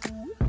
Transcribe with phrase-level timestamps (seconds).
[0.00, 0.47] Thank you.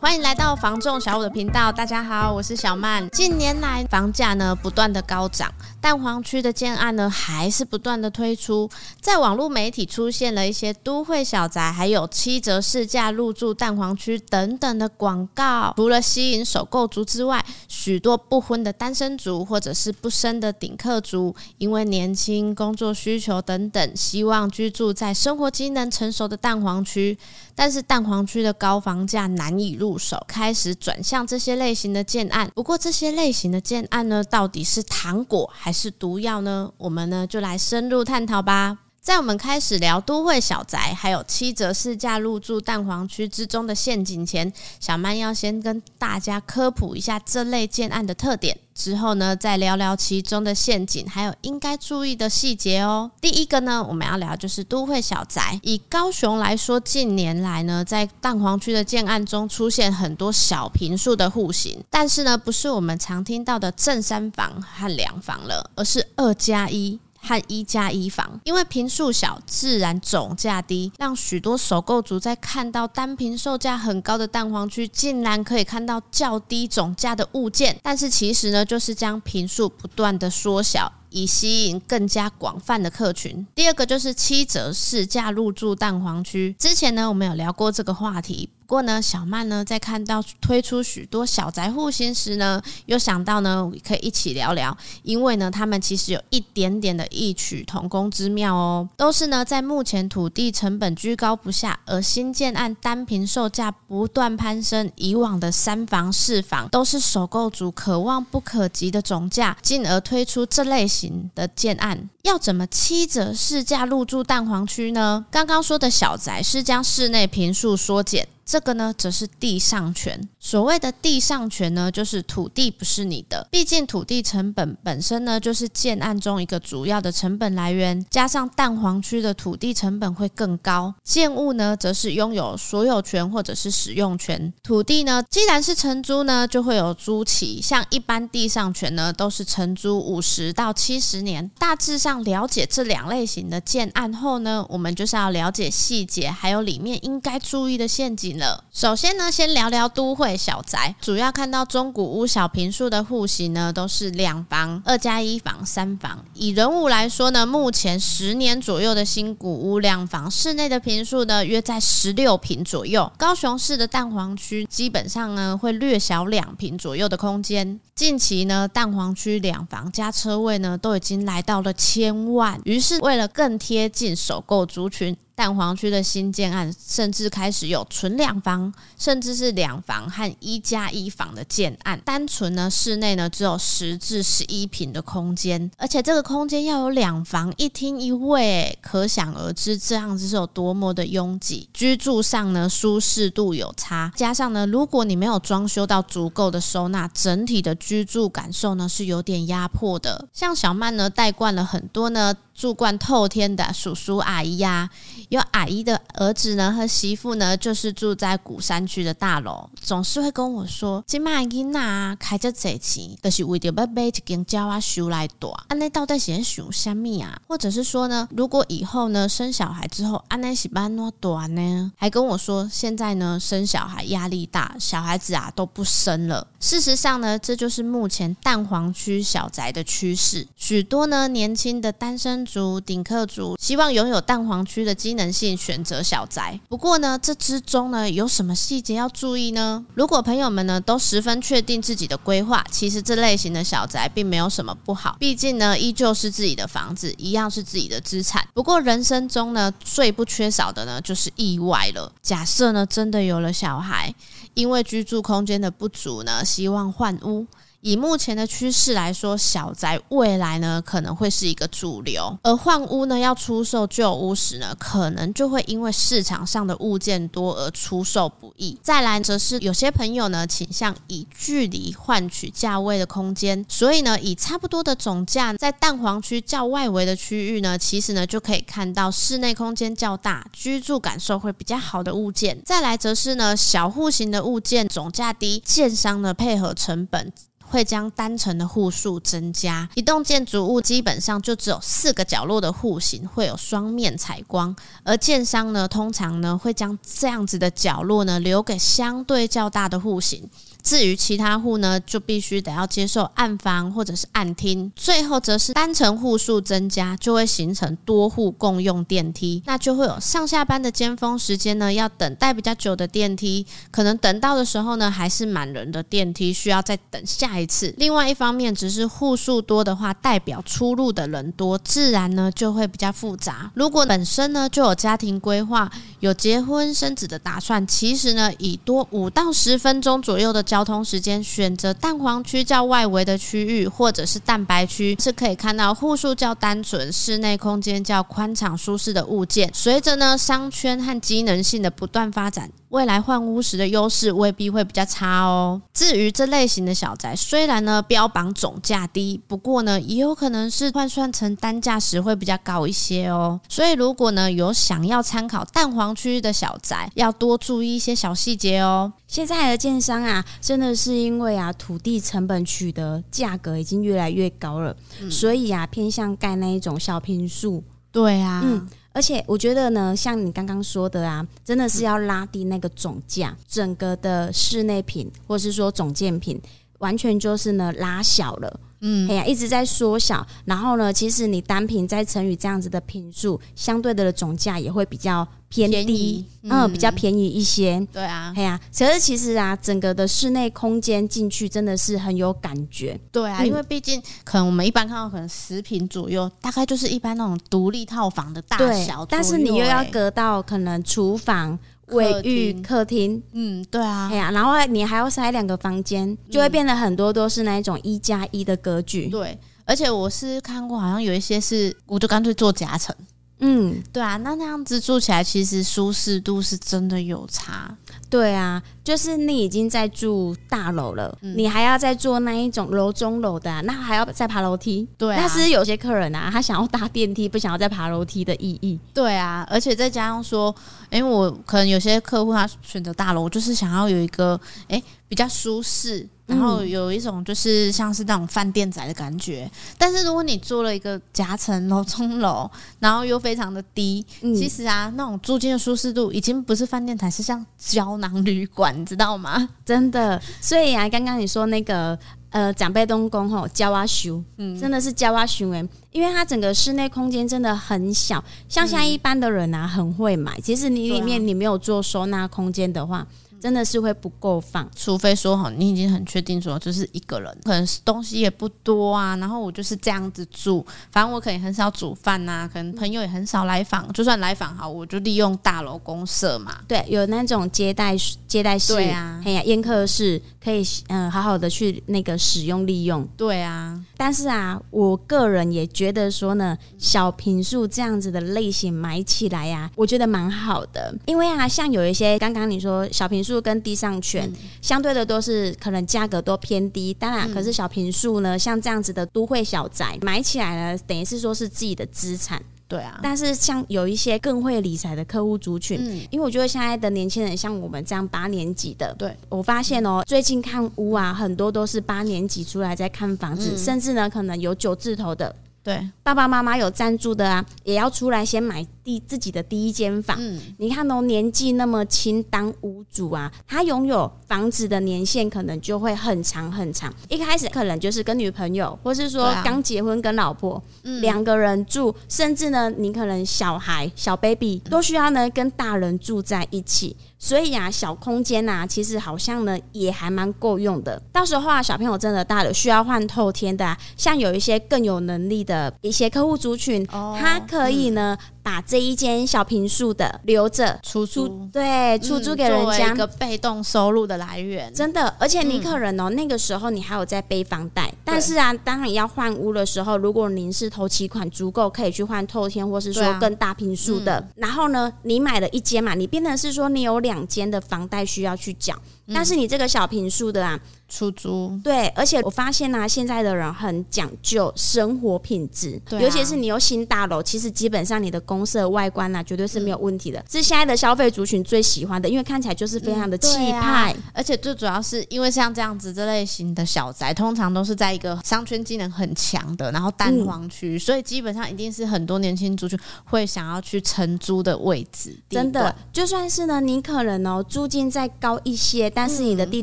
[0.00, 3.06] 欢迎来到房仲小五的频道，大家好，我是小曼。
[3.10, 8.68] 近年来房价呢不断的高涨，蛋黄区的建案呢还是不断的推出，
[8.98, 15.74] 在网络媒体出现了一些都会小宅，还有七折市价入住蛋黄区等等的广告。
[15.76, 27.18] 除了吸引首购族之外，许多不婚的单身族或者是不生的顶客族，因为年轻、工作需求等等，希望居住在生活机能成熟的蛋黄区，
[27.62, 36.72] 但是蛋黄区的高房价难以入手开始转向这些类型的建案，不过这些类型的建案呢，到底是糖果还是毒药呢？
[36.78, 38.78] 我们呢就来深入探讨吧。
[39.00, 48.56] 在我们开始聊都会小宅，还有七折市价入住蛋黄区之中的陷阱前，小曼要先跟大家科普一下这类建案的特点。
[48.74, 53.10] 之后呢，再聊聊其中的陷阱，还有应该注意的细节哦。
[53.20, 55.58] 第一个呢，我们要聊就是都会小宅。
[55.62, 66.98] 以高雄来说，近年来呢，在蛋黄区的建案中出现很多小坪数的户型，但是呢，不是我们常听到的正三房和两房了，而是二加一。
[67.20, 77.78] 和一加一房，因为平数小，自然总价低，让许多首购族在看到单平售价很高的蛋黄区，竟然可以看到较低总价的物件。
[77.82, 83.46] 但是其实呢，就是将坪数不断的缩小，以吸引更加广泛的客群。
[83.54, 88.48] 第二个就是七折市价入住蛋黄区，之前呢，我们有聊过这个话题。
[88.66, 110.99] 不过呢，小曼呢在看到推出许多小宅户型时呢，又想到呢可以一起聊聊，因为呢他们其实有一点点的异曲同工之妙哦，都是呢在目前土地成本居高不下，而新建案单平售价不断攀升，以往的三房四房都是首购族可望不可及的总价，进而推出这类型
[111.34, 115.24] 的建案，要怎么七折市价入住蛋黄区呢？
[115.30, 118.26] 刚刚说的小宅是将室内平数缩减。
[118.50, 120.28] 这个呢，则是地上权。
[120.40, 123.46] 所谓的地上权呢，就是土地不是你的。
[123.48, 128.04] 毕竟土地成本本身呢，就是建案中一个主要的成本来源。
[128.10, 134.52] 加上蛋黄区的土地成本会更高，建物呢，则是拥有所有权或者是使用权。
[134.64, 137.62] 土地呢，既然是承租呢，就会有租期。
[137.62, 141.48] 像一般地上权呢，都是承租五十到七十年。
[141.56, 148.39] 大致上了解这两类型的建案后呢，我们就是要了解细节，还有里面应该注意的陷阱。
[148.72, 156.24] 首先呢，先聊聊都会小宅，主要看到中古屋小平数的户型呢，都是两房、二加一房、三房。
[156.34, 163.10] 以人物来说呢，目前十年左右的新古屋两房，室内的平数呢约在十六平左右。
[163.18, 167.78] 高雄市的蛋黄区基本上呢会略小两平左右的空间。
[167.94, 175.16] 近期呢，蛋黄区两房加车位呢都已经来到了千万，于是为了更贴近首购族群。
[175.40, 181.98] 蛋黄区的新建案，甚至开始有纯两房，甚至是两房和一加一房的建案。
[182.04, 191.66] 单纯呢，室内呢只有十至十一平的空间，而且这个空间要有两房一厅一卫，可想而知这样子是有多么的拥挤。
[191.72, 200.28] 居住上呢，舒适度有差，加上呢，如果你没有装修到足够的收纳，整体的居住感受呢是有点压迫的。
[200.34, 202.36] 像小曼呢，带惯了很多呢。
[202.60, 204.90] 住惯透天的叔叔阿姨呀、啊，
[205.30, 217.40] 有阿姨的儿子呢和媳妇呢，就是住在鼓山区的大楼，总是会跟我说：“今麦囡仔开这济钱，就是为着要买一间家啊修来大。”安内到底是在想什么啊？
[217.48, 221.90] 或者是说呢，如果以后呢生小孩之后，安内是办怎大呢？
[221.96, 226.46] 还跟我说，现在呢生小孩压力大，小孩子啊都不生了。
[226.60, 230.46] 事实上呢，这就是目前蛋黄区小宅的趋势。
[230.56, 236.58] 许多呢年轻的单身族、顶客族希望拥有蛋黄区的机能性，选择小宅。
[236.68, 239.84] 不过呢，这之中呢有什么细节要注意呢？
[239.94, 245.16] 如果朋友们呢都十分确定自己的规划，其实这类型的小宅并没有什么不好。
[245.20, 248.44] 毕竟呢，依旧是自己的房子，一样是自己的资产。
[248.52, 252.12] 不过人生中呢最不缺少的呢就是意外了。
[252.20, 254.12] 假设呢真的有了小孩，
[254.54, 256.44] 因为居住空间的不足呢。
[256.44, 257.46] 希望换屋。
[257.82, 268.78] 以目前的趋势来说，小宅未来呢可能会是一个主流，而换屋呢要出售旧屋时呢，可能就会因为市场上的物件多而出售不易。
[268.82, 282.60] 再来则是有些朋友呢倾向以距离换取价位的空间，所以呢以差不多的总价，在蛋黄区较外围的区域呢，其实呢就可以看到室内空间较大、居住感受会比较好的物件。
[282.64, 287.32] 再来则是呢小户型的物件总价低，建商呢配合成本。
[287.70, 289.88] 会将单层的户数增加。
[289.94, 294.74] 一栋建筑物基本上就只有四个角落的户型会有双面采光，
[295.04, 300.50] 而建商呢，通常呢会将这样子的角落呢留给相对较大的户型。
[300.82, 304.90] 至于其他户呢，就必须得要接受暗房或者是暗厅。
[304.96, 317.94] 最后则是单层户数增加，就会形成多户共用电梯，那就会有上下班的尖峰时间呢，要等待比较久的电梯，可能等到的时候呢，还是满人的电梯，需要再等下一次。
[317.98, 323.70] 另外一方面，只是户数多的话，代表出入的人多，自然呢就会比较复杂。
[323.74, 330.60] 如果本身呢就有家庭规划，有结婚生子的打算，其实呢以多五到十分钟左右的。
[330.70, 339.68] 交通时间，选择蛋黄区较外围的区域，或者是蛋白区，是可以看到户数较单纯、室内空间较宽敞舒适的物件。
[339.74, 342.70] 随着呢商圈和机能性的不断发展。
[342.90, 345.80] 未来换屋时的优势未必会比较差哦。
[345.94, 353.60] 至于这类型的小宅，虽然呢标榜总价低，不过呢也有可能是换算成单价时会比较高一些哦。
[353.68, 359.12] 所以如果呢有想要参考蛋黄区域的小宅，要多注意一些小细节哦。
[359.28, 367.84] 现在的建商啊，真的是因为啊土地成本取得价格已经越来越高了，嗯、所以啊偏向盖那一种小平数。
[368.10, 368.88] 对啊，嗯。
[369.12, 376.60] 而且我觉得呢，像你刚刚说的啊，真的是要拉低那个总价，整个的室内品或是说总建品，
[376.98, 378.80] 完全就是呢拉小了。
[379.00, 388.06] 嗯，哎呀，一直在缩小，然后呢，其实你单品再乘以这样子的品数，相对的总价也会比较偏低，嗯，嗯，比较便宜一些。
[388.12, 393.18] 对啊，哎呀，可是其实啊，整个的室内空间进去真的是很有感觉。
[393.32, 401.78] 对啊，嗯，因为毕竟可能我们一般看到可能十平左右，大概就是一般那种独立套房的大小，但是你又要隔到可能厨房。
[402.12, 409.28] 卫浴、客厅，嗯，对啊，哎呀，然后你还要塞两个房间，就会变得很多都是那一种一加一的格局。
[409.28, 413.14] 对，而且我是看过，好像有一些是，我就干脆做夹层。
[413.60, 417.96] 嗯，对啊，那那样子住起来，其实舒适度是真的有差。
[418.28, 425.06] 对啊，就是你已经在住大楼了，嗯、你还要再做那一种楼中楼的、啊，那还要再爬楼梯。
[425.18, 428.98] 对、啊，但是有些客人啊，他想要搭电梯，不想要再爬楼梯的意义。
[429.12, 430.74] 对啊，而且再加上说，
[431.10, 434.58] 因为我可能有些客户他选择大楼，就是想要有一个
[434.88, 436.28] 哎比较舒适。
[436.46, 442.68] 然后有一种就是像是那种饭店仔的感觉，但是如果你做了一个夹层楼 中楼，
[442.98, 449.68] 然后又非常的低，嗯、其实啊，那种租金的舒适度已经不是饭店台，是像胶囊旅馆，你知道吗？
[449.86, 450.42] 真的。
[450.60, 452.18] 所以啊，刚刚你说那个
[452.50, 463.24] 呃长辈东宫吼胶啊修，嗯，真的是胶啊修诶，因为它整个室内空间真的很小，像现在一般的人啊很会买，其实你里面你没有做收纳空间的话。
[463.60, 476.78] 真的是会不够放，除非说好，你已经很确定说就是一个人，可能是东西也不多啊，然后我就是这样子住，反正我可以很少煮饭呐，可能朋友也很少来访，就算来访好，我就利用大楼公社嘛。
[476.88, 478.16] 对，有那种接待
[478.48, 483.28] 接待室，对啊，哎呀，宴客室可以嗯好好的去那个使用利用。
[483.36, 493.49] 对啊，但是啊，我个人也觉得说呢，小平数这样子的类型买起来呀、啊，我觉得蛮好的，因为啊，像有一些刚刚你说小平数。
[493.50, 502.62] 数跟地上权、嗯、相对的都是可能价格都偏低，当然，可是小平数呢，像这样子的都会小宅买起来呢，等于是说是自己的资产。
[502.86, 515.54] 对啊，但是像有一些更会理财的客户族群，嗯，因为我觉得现在的年轻人像我们这样八年级的，对，我发现哦，最近看屋啊，很多都是八年级出来在看房子，嗯、甚至呢，可能有九字头的。
[515.82, 520.36] 对，爸爸妈妈有赞助的啊，也要出来先买第自己的第一间房。
[520.40, 527.12] 嗯，你看哦，年纪那么轻当屋主啊，他拥有房子的年限可能就会很长很长。
[527.28, 530.82] 一开始可能就是跟女朋友，或是说刚结婚跟老婆
[531.20, 537.16] 两个人住，甚至呢，你可能小孩小 baby 都需要呢跟大人住在一起。
[537.42, 541.20] 所以啊，小空间呐，其实好像呢也还蛮够用的。
[541.32, 548.36] 到时候啊，小朋友真的大了，需要换透天的啊，像有一些更有能力的一些客户族群，哦，他可以呢。
[548.38, 554.92] 嗯把这一间小平数的留着出租，对，出租给人家，嗯、一个被动收入的来源。
[554.92, 558.12] 真的，而且你可人哦，嗯、那个时候你还有在背房贷。
[558.24, 564.34] 但是啊，当你要换屋的时候，如果您是头期款足够，可以去换透天，或是说更大平数的。
[564.36, 568.94] 啊嗯、然后呢，你买了一间嘛，你变成是说你有两间的房贷需要去缴。
[569.30, 571.78] 嗯、但是你这个小平数的啊，出租。
[571.82, 595.36] 对，而且我发现呢、啊，现在的人很讲究生活品质，对啊、尤其是你有新大楼，其实基本上你的公设外观啊，绝对是没有问题的，嗯、是现在的消费族群最喜欢的，因为看起来就是非常的气派、而且最主要是因为像这样子这类型的小宅，通常都是在一个商圈机能很强的，然后蛋黄区，嗯、所以基本上一定是很多年轻族群会想要去承租的位置。
[595.48, 599.82] 真的，就算是呢，你可能哦租金再高一些，但是你的地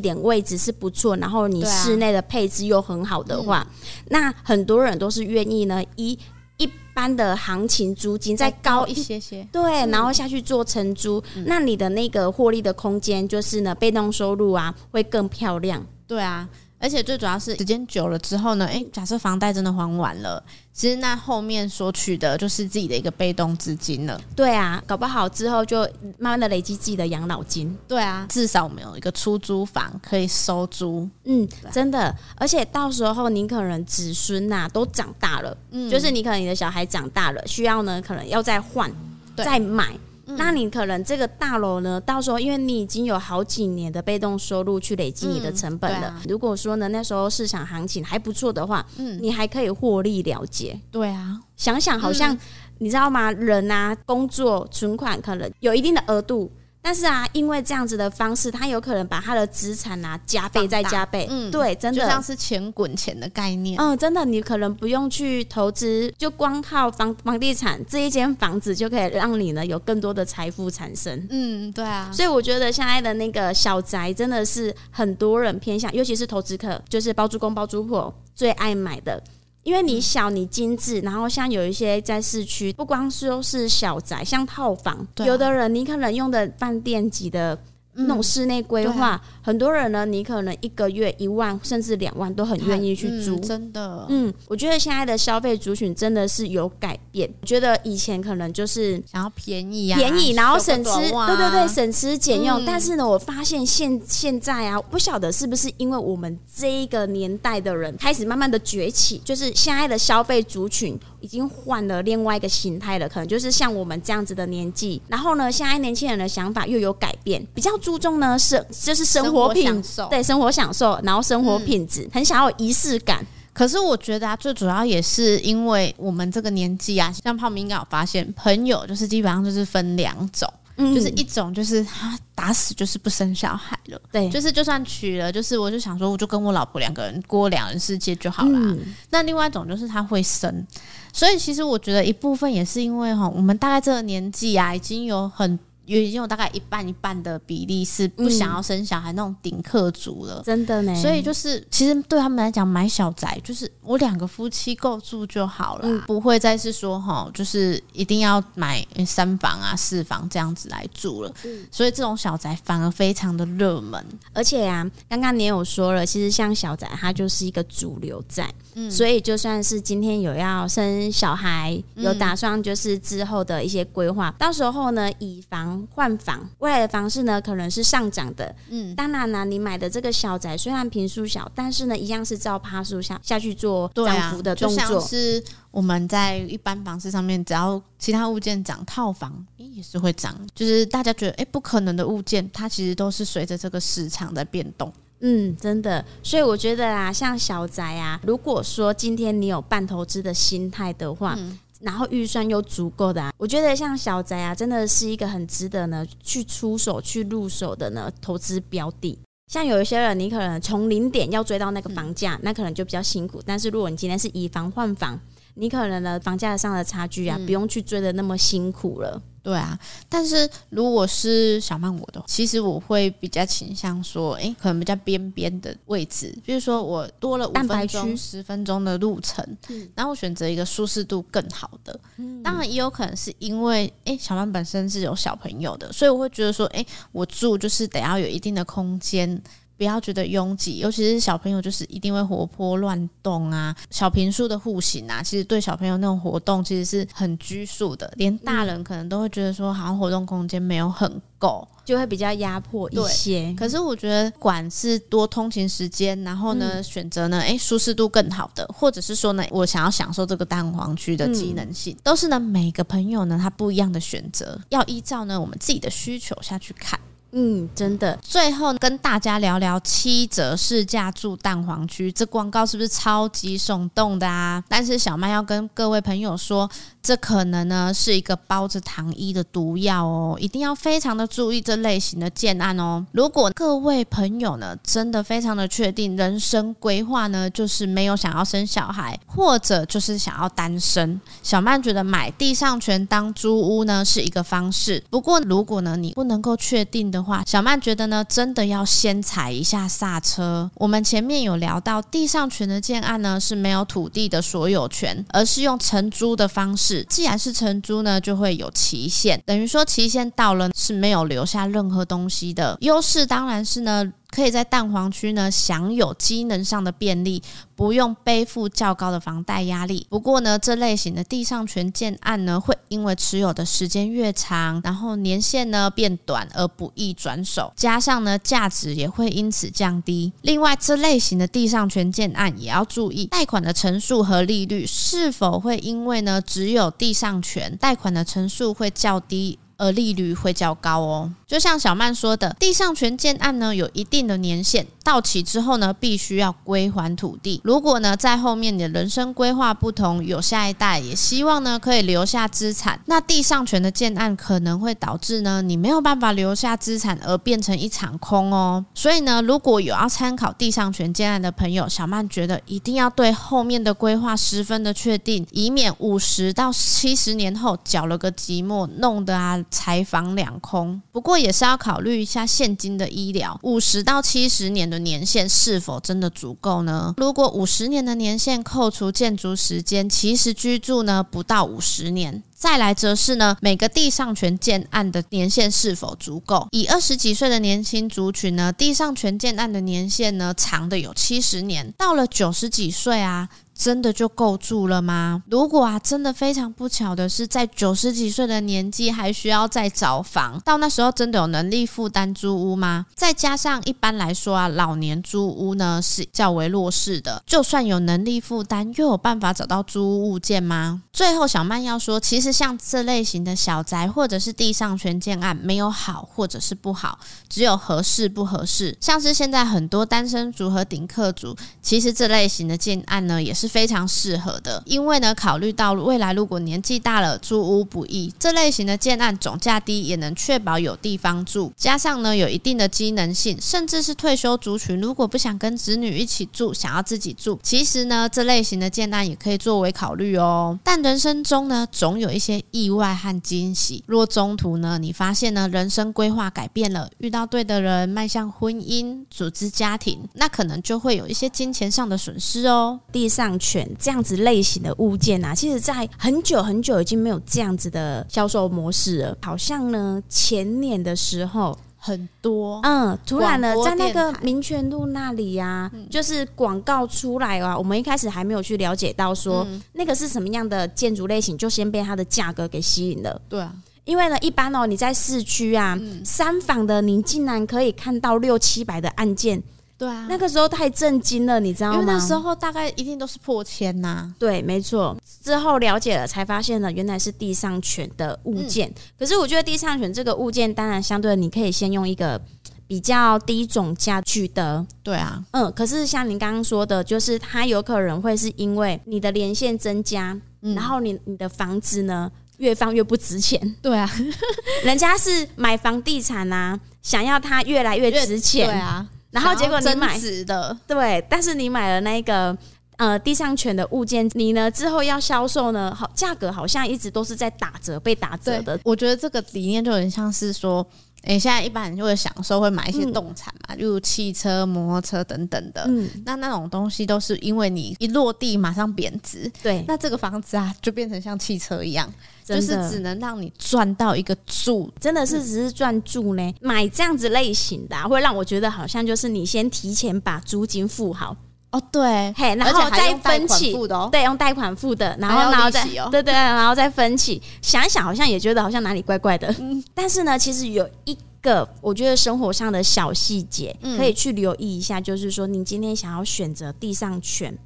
[0.00, 3.64] 点位置是不错，嗯、然后你室内的配置又很好的话，
[4.08, 6.18] 那很多人都是愿意呢以
[6.56, 15.86] 一般的行情租金再高一些些，对，然后下去做承租，嗯、那你的那个获利的空间就是呢被动收入啊会更漂亮。
[16.08, 16.48] 对啊。
[16.80, 20.42] 而且最主要是时间久了之后呢，诶，假设房贷真的还完了，
[20.72, 24.20] 其实那后面索取的就是自己的一个被动资金了。
[24.36, 25.80] 对啊，搞不好之后就
[26.18, 27.76] 慢慢的累积自己的养老金。
[27.88, 31.08] 对啊，至少我们有一个出租房可以收租。
[31.24, 38.90] 嗯，真的，而且到时候你可能子孙呐、啊、都长大了，嗯，就是你可能你的小孩长大了，需要呢可能要再换、
[39.36, 39.96] 再买。
[40.36, 46.08] 那你可能这个大楼呢，到时候因为你已经有好几年的被动收入去累积你的成本了。
[46.08, 50.78] 嗯啊、如果说呢，那时候市场行情还不错的话，嗯，你还可以获利了结。
[50.90, 52.38] 对啊，想想好像、嗯、
[52.78, 53.32] 你知道吗？
[53.32, 56.50] 人啊，工作存款可能有一定的额度。
[56.80, 62.00] 但是啊，因为这样子的方式，他有可能把他的资产啊加倍再加倍，嗯，对，真的。
[62.00, 79.22] 就像是钱滚钱的概念，嗯，真的，你可能不用去投资，就光靠房房地产这一间房子就可以让你呢有更多的财富产生，嗯，对啊，所以我觉得现在的那个小宅真的是很多人偏向，尤其是投资客，就是包租公包租婆最爱买的。
[79.68, 87.58] 因为你小，你精致，然后像有一些在市区，不光是都是小宅，像套房，对啊、有的人你可能用的饭店级的。
[87.94, 94.06] 那种室内规划，啊、很多人呢，你可能一个月一万甚至两万都很愿意去租，嗯，真的。
[94.08, 97.28] 嗯，我觉得现在的消费族群真的是有改变。
[97.40, 102.62] 我觉得以前可能就是想要便宜啊，便宜，然后省吃，对对对，省吃俭用。
[102.62, 115.02] 嗯、但是呢，我发现现现在啊，不晓得是不是因为我们这一个年代的人开始慢慢的崛起，就是现在的消费族群已经换了另外一个形态了，可能就是像我们这样子的年纪。
[115.08, 117.76] 然后呢，现在年轻人的想法又有改变，比较。
[117.88, 123.24] 注重呢是就是生活品质，对生活享受，然后生活品质、嗯、很想要有仪式感。
[123.54, 138.58] 可是我觉得啊，最主要也是因为我们这个年纪啊，像泡明应该有发现，朋友就是基本上就是分两种，嗯、就是一种就是他打死就是不生小孩了，对，就是就算娶了，就是我就想说，我就跟我老婆两个人过两人世界就好了。
[138.58, 138.78] 嗯、
[139.08, 140.66] 那另外一种就是他会生，
[141.10, 145.58] 所以其实我觉得一部分也是因为哈，我们大概这个年纪啊，已经有很。
[145.96, 150.94] 已经有大概一半一半的比例是不想要生小孩那种顶客族了，真的呢。
[150.94, 161.32] 所以就是，其实对他们来讲，买小宅就是我两个夫妻够住就好了，嗯、不会再是说哈，就是一定要买三房啊、四房这样子来住了。
[161.44, 164.04] 嗯、所以这种小宅反而非常的热门。
[164.32, 168.52] 而且呀、啊，刚刚你也有说了，其实像小宅，它就是一个主流在。
[168.74, 175.40] 嗯，所以就算是今天有要生小孩，有打算就是之后的一些规划，嗯、到时候呢，以
[175.86, 176.08] 房。
[176.08, 178.54] 换房，未来的房市呢可能是上涨的。
[178.70, 185.00] 嗯，当然呢，你买的这个小宅虽然平数小，但是呢，一样是照趴数下下去做涨幅的动作。
[185.00, 190.34] 是我们在一般房市上面，只要其他物件涨，套房也是会涨。
[190.54, 194.92] 就是大家觉得哎、欸、不可能的物件，它其实都是随着这个市场在变动。
[195.20, 196.04] 嗯，真的。
[196.22, 209.18] 所以我觉得啊，像小宅啊，如果说今天你有半投资的心态的话，嗯然后预算又足够的啊，我觉得像小宅啊，真的是一个很值得呢去出手去入手的呢投资标的。
[209.50, 213.40] 像有一些人，你可能从零点要追到那个房价，那可能就比较辛苦。
[213.46, 215.18] 但是如果你今天是以房换房，
[215.58, 219.20] 你可能呢房价上的差距啊，嗯、不用去追的那么辛苦了。
[219.40, 219.78] 对啊，
[220.10, 231.98] 但是如果是小曼我的话，其实我会比较倾向说，哎，可能比较边边的位置，比如说我多了五分钟、十分钟的路程，嗯、然后我选择一个舒适度更好的。
[232.18, 239.40] 嗯、当然也有可能是因为，哎，小曼本身是有小朋友的，所以我会觉得说，哎，我住就是得要有一定的空间。
[239.78, 243.74] 不要觉得拥挤，尤其是小朋友，就是一定会活泼乱动啊。
[243.90, 253.54] 小平数的户型啊，其实对小朋友那种活动其实是很拘束的，连大人可能都会觉得说，好像活动空间没有很够，就会比较压迫一些。
[253.56, 266.98] 可是我觉得，管是多通勤时间，然后呢，嗯、选择呢，诶、欸，舒适度更好的，或者是说呢，我想要享受这个蛋黄区的机能性，嗯、都是呢，每个朋友呢，他不一样的选择，要依照呢我们自己的需求下去看。
[267.32, 268.18] 嗯，真的。
[268.22, 274.64] 最后跟大家聊聊七折市价住蛋黄区，这广告是不是超级耸动的啊？
[274.66, 276.68] 但是小曼要跟各位朋友说，
[277.02, 283.04] 这可能呢是一个包着糖衣的毒药哦，一定要非常的注意这类型的建案哦。
[283.12, 295.04] 如果各位朋友呢真的非常的确定人生规划呢就是没有想要生小孩，或者就是想要单身，小曼觉得买地上权当租屋呢是一个方式。
[295.10, 297.17] 不过如果呢你不能够确定的。
[297.18, 300.70] 的话，小曼觉得呢，真的要先踩一下刹车。
[300.74, 307.04] 我们前面有聊到，地上权的建案呢是没有土地的所有权，而是用承租的方式。
[307.10, 312.78] 既然是承租呢，就会有期限，等于说期限到了是没有留下任何东西的。
[312.80, 314.12] 优势当然是呢。
[314.30, 317.42] 可以在蛋黄区呢享有机能上的便利，
[317.74, 320.06] 不用背负较高的房贷压力。
[320.08, 330.32] 不过呢，这类型的地上权建案呢，会因为持有的时间越长，然后年限呢变短而不易转手，加上呢价值也会因此降低。
[330.42, 339.58] 另外，这类型的地上权建案也要注意贷款的成数和利率是否会因为呢只有地上权，贷款的成数会较低。
[339.78, 347.62] 而利率会较高哦，就像小曼说的，地上权建案呢有一定的年限，到期之后呢必须要归还土地。
[347.64, 358.84] 如果呢在后面你的人生规划不同，有下一代也希望呢可以留下资产，那地上权的建案可能会导致呢你没有办法留下资产而变成一场空哦。
[358.94, 369.58] 所以呢，如果有要参考地上权建案的朋友，小曼觉得一定要对后面的规划十分的确定，以免五十到七十年后缴了个寂寞，弄得啊。
[369.70, 373.56] 财房两空，不过也是要考虑一下现金的医疗。
[373.62, 377.14] 五十到七十年的年限是否真的足够呢？
[377.16, 382.42] 如果五十年的年限扣除建筑时间，其实居住呢不到五十年。
[382.54, 386.66] 再来则是呢，每个地上权建案的年限是否足够？
[386.72, 393.48] 以二十几岁的年轻族群呢，地上权建案的年限呢长的有七十年，到了九十几岁啊。
[393.78, 395.40] 真的就够住了吗？
[395.48, 403.06] 如果啊，真的非常不巧的是，在九十几岁的年纪还需要再找房，到那时候真的有能力负担租屋吗？
[403.14, 411.02] 再加上一般来说啊，老年租屋呢是较为弱势的，就算有能力负担，又有办法找到租屋物件吗？
[411.12, 418.96] 最后小曼要说，其实像这类型的小宅或者是地上权建案，没有好或者是不好，只有合适不合适。
[419.00, 423.67] 像是现在很多单身族和顶客族，其实这类型的建案呢也是。
[423.68, 440.78] 非常适合的，因为呢，考虑到未来如果年纪大了租屋不易，这类型的建案总价低，也能确保有地方住，加上呢有一定的机能性，甚至是退休族群如果不想跟子女一起住，想要自己住，其实呢这类型的建案也可以作为考虑哦。
[440.82, 452.98] 但人生中呢总有一些意外和惊喜，若中途呢你发现呢人生规划改变了，遇到对的人，迈向婚姻，组织家庭，那可能就会有一些金钱上的损失哦。
[453.12, 459.38] 地上权这样子类型的物件啊，其实在很久很久已经没有这样子的销售模式了。
[459.42, 467.76] 好像呢，前年的时候很多，嗯，突然呢，在那个民权路那里呀、啊，就是广告出来啊。
[467.76, 473.40] 我们一开始还没有去了解到说那个是什么样的建筑类型，就先被它的价格给吸引了。
[473.48, 479.62] 对啊，因为呢，一般哦，你在市区啊，三房的，你竟然可以看到六七百的案件。
[479.98, 481.94] 对啊，那个时候太震惊了，你知道吗？
[481.94, 484.34] 因为那时候大概一定都是破千呐、啊。
[484.38, 485.16] 对，没错。
[485.42, 488.88] 之后了解了，才发现呢，原来是地上权的物件。
[488.88, 492.40] 嗯、可是我觉得地上权这个物件，当然相对，你可以先用一个
[492.86, 494.86] 比较低总价取得。
[495.02, 495.72] 对啊，嗯。
[495.72, 503.74] 可是像您刚刚说的，就是它有可能会是因为你的年限增加，嗯、然后你你的房子呢越放越不值钱。
[503.82, 504.08] 对啊，
[504.84, 508.64] 人家是买房地产啊，想要它越来越值钱。
[508.64, 509.04] 对啊。
[509.30, 512.56] 然后结果你买的对，但是你买了那个
[512.96, 518.78] 呃地上权的物件，你呢之后要销售呢，好价格好像一直都是在打折，被打折的。
[518.84, 520.86] 我觉得这个理念就很像是说，
[521.28, 525.84] 诶，现在一般人就会享受会买一些动产嘛，例如汽车、摩托车等等的。
[525.86, 532.12] 嗯，那那种东西都是因为你一落地马上贬值，对，那这个房子啊就变成像汽车一样。
[532.48, 536.54] 就是只能让你赚到一个住，真的是只是赚住呢？
[536.62, 541.36] 买这样子类型的，啊，会让我觉得好像就是你先提前把租金付好
[541.70, 543.72] 哦，对，嘿，然后再分期，
[544.10, 547.40] 对，用贷款付的，然后然后再对对，然后再分期。
[547.60, 549.54] 想一想，好像也觉得好像哪里怪怪的。
[549.58, 557.56] 嗯， 但是呢，其实有一个我觉得生活上的小细节可以去留意一下，就是说，你今天想要选择地上权。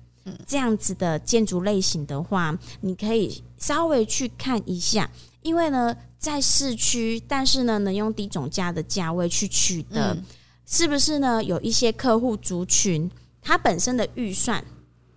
[0.46, 5.10] 这样子的建筑类型的话，你可以稍微去看一下，
[5.42, 10.24] 因为呢，在市区，但是呢，能用低总价的价位去取得，嗯、
[10.64, 11.42] 是不是呢？
[11.42, 13.10] 有一些客户族群，
[13.42, 14.64] 他本身的预算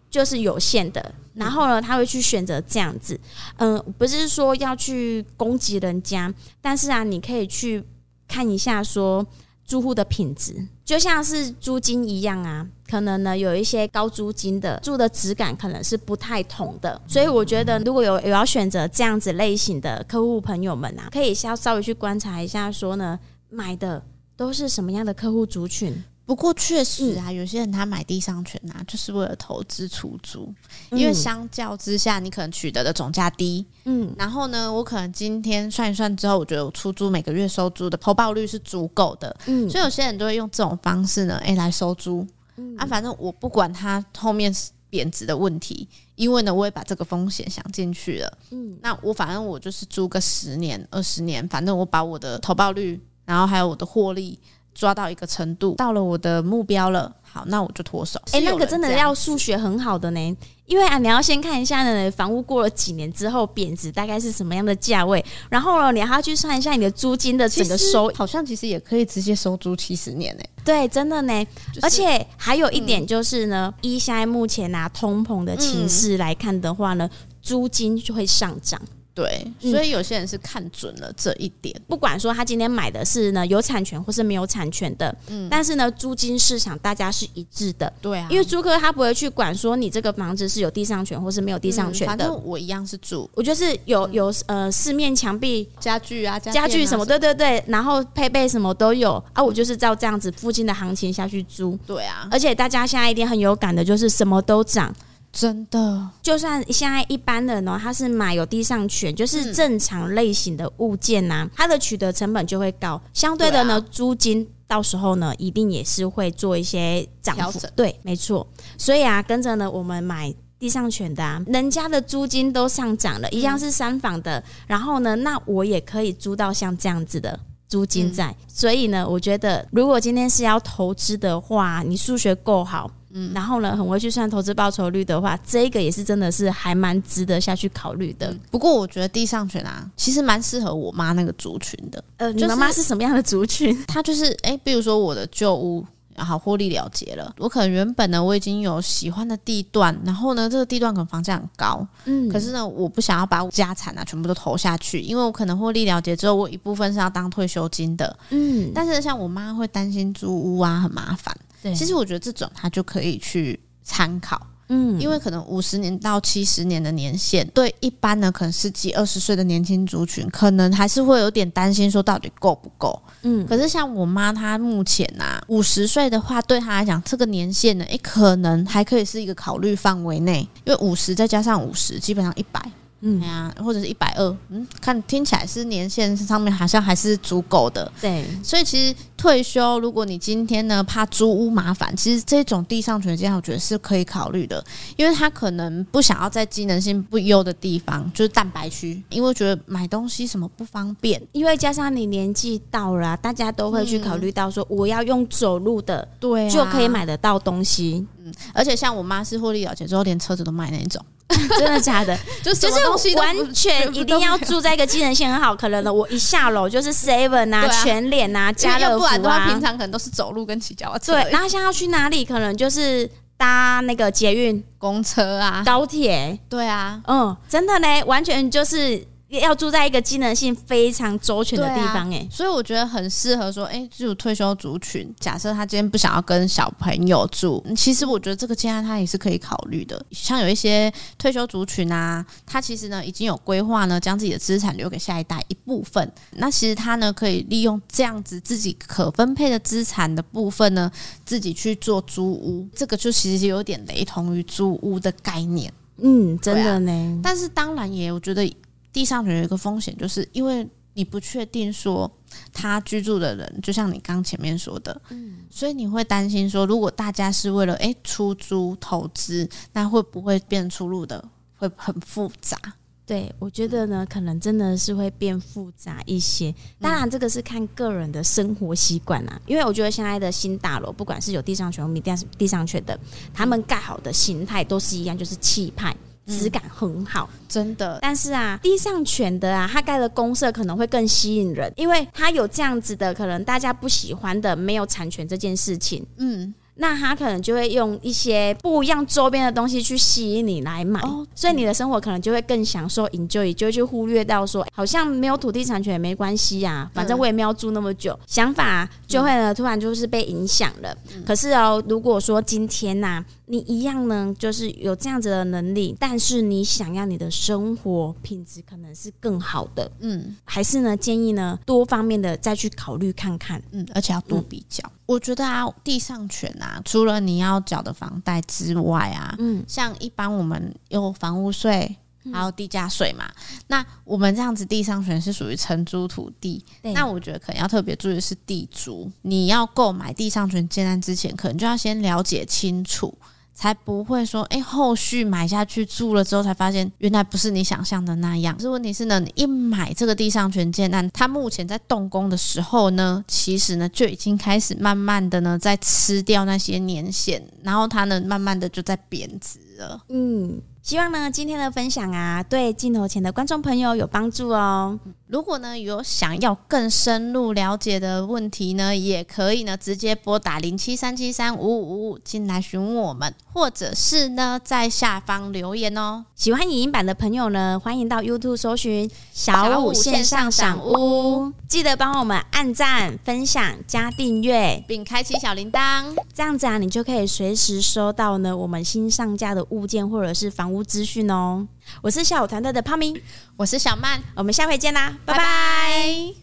[0.10, 3.18] 就是有限的，然后呢，他会去选择这样子。
[3.58, 7.84] 嗯，不是说要去攻击人家，但是啊，你可以去
[8.28, 9.26] 看一下说。
[9.68, 24.04] 租户的品质就像是租金一样啊，可能呢有一些高租金的住的质感可能是不太同的，所以我觉得如果有有要选择这样子类型的客户朋友们啊，可以稍稍微去观察一下，说呢买的
[24.38, 26.04] 都是什么样的客户族群。
[26.26, 30.52] 不过确实啊，有些人他买地上权啊，就是为了投资出租，
[30.90, 44.52] 因为相较之下，你可能取得的总价低，嗯，然后呢，我可能今天算一算之后，我觉得我出租每个月收租的投报率是足够的，嗯，所以有些人都会用这种方式呢，哎，来收租，嗯，啊，反正我不管它后面
[44.90, 54.40] 贬值的问题，因为呢，我也把这个风险想进去了，嗯，那我反正我就是租个十年、二十年，反正我把我的投报率，然后还有我的获利。
[54.76, 58.20] 抓到一个程度，到了我的目标了，好，那我就脱手。
[58.34, 70.44] 哎、欸，那个真的要数学很好的呢，因为啊，你要先看一下呢，房屋过了几年之后贬值大概是什么样的价位，然后呢，你还要去算一下你的租金的整个收，好像其实也可以直接收租七十年呢。
[70.66, 78.82] 对，真的呢，就是、而且还有一点就是呢，嗯、依现在目前拿、啊、通膨的情势来看的话呢，嗯、租金就会上涨。
[79.16, 95.70] 对，所以有些人是看准了这一点，嗯、不管说他今天买的是呢有产权或是没有产权的，嗯，但是呢租金市场大家是一致的，对啊，因为租客他不会去管说你这个房子是有地上权或是没有地上权的，嗯、反正我一样是住，我就是有有呃四面墙壁。
[95.80, 99.14] 家具啊，家具什么，对对对，然后配备什么都有。
[99.32, 104.94] 啊，我就是照这样子附近的行情下去租，对啊，而且大家现在一定很有感的就是什么都涨。
[105.38, 117.60] 真的，就算现在一般的呢，他是买有地上权，就是正常类型的物件呐、啊，它的取得成本就会高，相对的呢，租金到时候呢，一定也是会做一些涨幅。
[117.76, 118.48] 对，没错。
[118.78, 128.34] 所以啊，跟着呢，我们买地上权的啊，人家的租金都上涨了，一样是三房的，然后呢，那我也可以租到像这样子的租金在。
[128.48, 132.90] 所以呢，我觉得如果今天是要投资的话，你数学够好。
[133.18, 138.36] 嗯，然后呢，很会去算投资报酬率的话，这个也是真的是还蛮值得下去考虑的。
[138.52, 142.04] 不过我觉得地上权啊，其实蛮适合我妈那个族群的。
[142.18, 143.76] 呃，你妈妈是什么样的族群？
[143.88, 161.34] 她就是哎，比如说我的旧屋，然后获利了结了，我可能原本呢我已经有喜欢的地段，然后呢这个地段可能房价很高，嗯，可是呢我不想要把我家产啊全部都投下去，因为我可能获利了结之后，我一部分是要当退休金的，嗯，但是像我妈会担心租屋啊很麻烦。
[161.74, 173.02] 其实我觉得这种他就可以去参考，嗯，因为可能五十年到七十年的年限，对一般的可能十几二十岁的年轻族群，可能还是会有点担心，说到底够不够？
[173.22, 182.62] 嗯，可是像我妈她目前呐五十岁的话，对她来讲这个年限呢，诶，可能还可以是一个考虑范围内，因为五十再加上五十，基本上一百。
[183.08, 187.92] 嗯呀，或者是一百二，嗯，看听起来是年限上面好像还是足够的。
[188.02, 194.64] 对，所以其实退休，如果你今天呢怕租屋麻烦，其实这种地上权这样我觉得是可以考虑的，
[194.96, 208.04] 因为他可能不想要在机能性不优的地方，就是蛋白区，因为觉得买东西什么不方便，因为加上你年纪到了，大家都会去考虑到说我要用走路的，对、啊，就可以买得到东西。
[208.24, 211.00] 嗯，而且像我妈是获利了结之后，连车子都卖那种。
[211.58, 212.18] 真的假的？
[212.44, 221.14] 就就是完全一定要住在一个机能性很好，可能的我一下楼就是 Seven 啊、全脸啊、家乐福啊，平常可能都是走路跟骑脚踏车。
[221.14, 226.38] 对，然后现在要去哪里，可能就是搭那个捷运、公车啊、高铁。
[226.48, 229.06] 对啊，嗯，真的呢，完全就是。
[229.40, 240.04] 要住在一个机能性非常周全的地方，欸，哎、啊，所以我觉得很适合说，哎、欸，这种退休族群，假设他今天不想要跟小朋友住，其实我觉得这个建案他也是可以考虑的。
[240.12, 246.12] 像有一些退休族群啊，他其实呢已经有规划呢，将自己的资产留给下一代一部分。
[246.32, 250.92] 那其实他呢可以利用这样子自己可分配的资产的部分呢，
[251.26, 252.68] 自己去做租屋。
[252.76, 255.72] 这个就其实有点雷同于租屋的概念。
[255.98, 256.92] 嗯，真的呢。
[256.92, 258.56] 啊、但是当然也，我觉得。
[258.96, 262.10] 地上权有一个风险，就是因为你不确定说
[262.54, 271.22] 他居住的人，就像你刚前面说的，嗯，所以你会担心说，如果大家是为了诶出租投资，那会不会变出入的
[271.58, 272.58] 会很复杂？
[273.06, 276.56] 对，我觉得呢，可能真的是会变复杂一些。
[276.80, 282.00] 当然，这个是看个人的生活习惯啊，因为我觉得现在的新大楼，不管是有地上权或没
[282.38, 282.98] 地上权的，
[283.34, 285.94] 他们盖好的形态都是一样，就是气派。
[286.26, 288.00] 质感很好，真的。
[288.02, 296.06] 但是啊，地上犬的啊，它盖的公社可能会更吸引人，因为它有这样子的可能大家不喜欢的没有产权这件事情。
[296.18, 296.54] 嗯。
[296.76, 310.96] 那他可能就会用一些不一样周边的东西去吸引你来买，哦、所以你的生活可能就会更享受，enjoy，就会去忽略到说好像没有土地产权也没关系呀、啊，反正我也没有住那么久，嗯、想法就会呢突然就是被影响了。
[311.16, 313.26] 嗯、可是哦，如果说今天呐、啊。
[313.48, 324.84] 你一样呢，就是有这样子的能力，但是你想要你的生活品质可能是更好的，嗯，还是呢建议呢多方面的再去考虑看看，嗯，而且要多比较。
[324.88, 331.98] 嗯、我觉得啊，地上权啊，除了你要缴的房贷之外啊，嗯，像一般我们有房屋税。
[332.34, 333.32] 还有地价税嘛？
[333.68, 339.08] 那我们这样子地上权是属于承租土地，那我觉得可能要特别注意的是地租。
[339.22, 343.16] 你要购买地上权建案之前，可能就要先了解清楚，
[343.56, 348.54] 才不会说，哎、后续买下去住了之后，才发现原来不是你想象的那样。
[348.56, 360.04] 可是问题是呢，你一买这个地上权建案，它目前在动工的时候呢，其实呢就已经开始慢慢的呢在吃掉那些年限，然后它呢慢慢的就在贬值了。
[360.10, 360.62] 嗯。
[360.86, 365.00] 希望呢，今天的分享啊，对镜头前的观众朋友有帮助哦。
[365.26, 376.24] 如果呢有想要更深入了解的问题呢，也可以呢直接拨打零七三七三五五五五进来询问我们，或者是呢在下方留言哦。
[376.36, 391.68] 喜欢影音版的朋友呢，欢迎到 YouTube 搜寻小五线上赏屋，记得帮我们按赞、分享、加订阅，并开启小铃铛，这样子啊，你就可以随时收到呢我们新上架的物件或者是房屋资讯哦。
[392.02, 393.22] 我是下午团队的胖明，
[393.56, 395.40] 我是小曼，我们下回见啦，拜拜。
[395.40, 396.36] 拜拜。